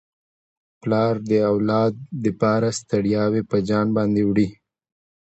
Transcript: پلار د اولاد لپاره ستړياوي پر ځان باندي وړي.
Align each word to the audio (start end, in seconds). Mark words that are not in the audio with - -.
پلار 0.81 1.15
د 1.29 1.31
اولاد 1.51 1.93
لپاره 2.23 2.67
ستړياوي 2.79 3.41
پر 3.49 3.59
ځان 3.69 3.87
باندي 3.95 4.23
وړي. 4.25 4.47